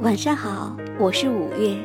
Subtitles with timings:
[0.00, 1.76] 晚上好，我是五月。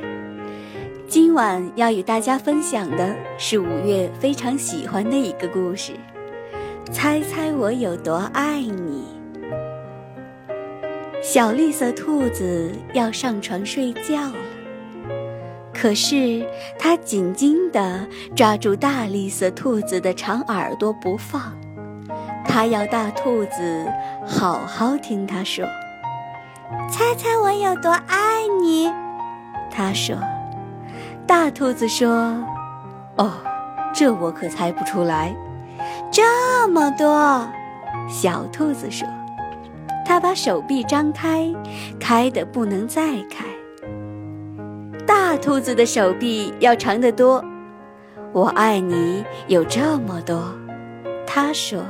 [1.07, 5.93] 今晚要与大家分享的是五月非常喜欢的一个故事。
[6.91, 9.03] 猜猜我有多爱你？
[11.23, 14.35] 小绿色兔子要上床睡觉了，
[15.73, 16.45] 可是
[16.77, 21.57] 它紧紧地抓住大绿色兔子的长耳朵不放。
[22.45, 23.87] 它要大兔子
[24.23, 25.65] 好好听它说。
[26.89, 28.91] 猜猜我有多爱你？
[29.71, 30.15] 他说。
[31.25, 32.07] 大兔子说
[33.17, 33.31] ：“哦，
[33.93, 35.33] 这我可猜不出来，
[36.11, 37.47] 这么多。”
[38.09, 39.07] 小兔子说。
[40.05, 41.49] 他把手臂张开，
[41.97, 43.45] 开的不能再开。
[45.07, 47.43] 大兔子的手臂要长得多。
[48.33, 50.53] 我爱你有这么多，
[51.25, 51.83] 他说。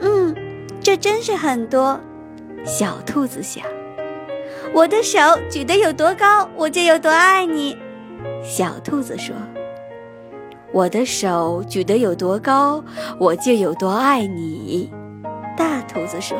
[0.00, 0.32] 嗯，
[0.80, 1.98] 这真是很多。
[2.64, 3.64] 小兔子想。
[4.74, 5.18] 我的手
[5.50, 7.76] 举得有多高，我就有多爱你。
[8.42, 9.34] 小兔子说
[10.72, 12.82] ：“我的手举得有多高，
[13.18, 14.92] 我就有多爱你。”
[15.56, 16.38] 大兔子说：“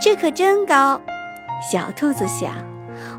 [0.00, 1.00] 这可真高。”
[1.72, 2.52] 小兔子想：“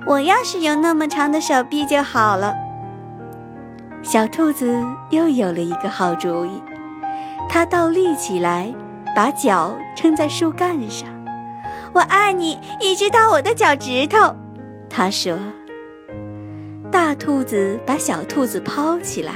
[0.06, 2.54] 我要是有那么长的手臂就好了。”
[4.04, 6.62] 小兔子又有了一个好主意，
[7.50, 8.74] 它倒立起来，
[9.16, 11.10] 把脚撑在树干上。
[11.94, 14.36] 我爱你，一直到我的脚趾头，
[14.90, 15.38] 他说。
[16.92, 19.34] 大兔子把小兔子抛起来，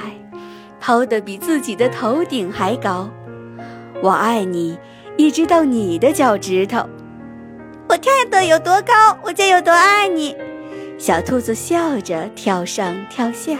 [0.79, 3.09] 抛得比自己的头顶还高。
[4.01, 4.77] 我爱你，
[5.17, 6.79] 一直到你的脚趾头。
[7.89, 10.35] 我跳得有多高，我就有多爱你。
[10.97, 13.57] 小兔子笑着跳上跳下。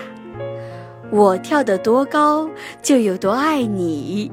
[1.11, 2.49] 我跳得多高，
[2.81, 4.31] 就有多爱你。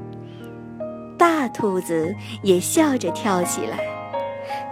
[1.17, 3.77] 大兔子也笑着跳起来。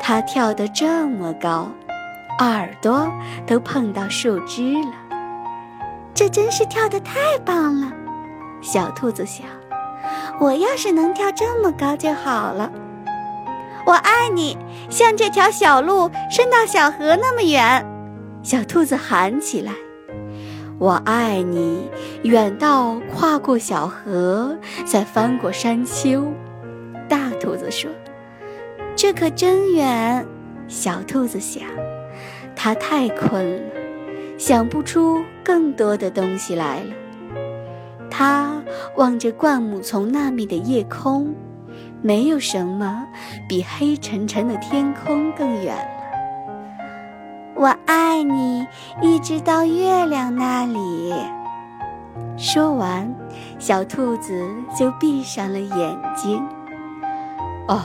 [0.09, 1.69] 它跳得这么高，
[2.39, 3.07] 耳朵
[3.45, 4.93] 都碰到树枝了。
[6.15, 7.93] 这真是跳得太棒了，
[8.59, 9.45] 小兔子想。
[10.39, 12.71] 我要是能跳这么高就好了。
[13.85, 14.57] 我爱你，
[14.89, 17.85] 像这条小路伸到小河那么远。
[18.41, 19.73] 小兔子喊起来
[20.79, 21.87] ：“我爱你，
[22.23, 24.57] 远到跨过小河，
[24.87, 26.33] 再翻过山丘。”
[27.07, 27.91] 大兔子说。
[29.01, 30.27] 这可真远，
[30.67, 31.63] 小兔子想，
[32.53, 33.71] 它太困了，
[34.37, 36.93] 想不出更多的东西来了。
[38.11, 38.61] 它
[38.97, 41.33] 望着灌木丛那面的夜空，
[42.01, 43.07] 没有什么
[43.47, 46.83] 比黑沉沉的天空更远了。
[47.55, 48.67] 我爱你，
[49.01, 51.13] 一直到月亮那里。
[52.35, 53.09] 说完，
[53.59, 54.45] 小兔子
[54.77, 56.45] 就闭上了眼睛。
[57.69, 57.79] 哦。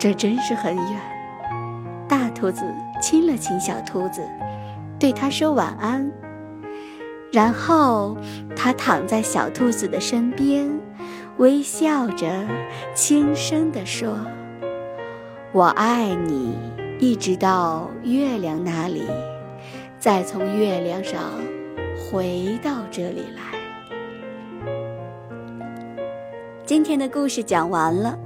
[0.00, 0.98] 这真是很远。
[2.08, 2.64] 大兔子
[3.02, 4.26] 亲了亲小兔子，
[4.98, 6.10] 对它说晚安。
[7.30, 8.16] 然后，
[8.56, 10.70] 它躺在小兔子的身边，
[11.36, 12.26] 微笑着，
[12.94, 14.16] 轻声地说
[15.52, 16.56] ：“我爱你，
[16.98, 19.02] 一直到月亮那里，
[19.98, 21.20] 再从月亮上
[22.10, 23.42] 回到这里来。”
[26.64, 28.18] 今天的故事讲完了，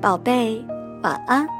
[0.00, 0.62] 宝贝。
[1.02, 1.59] 晚安。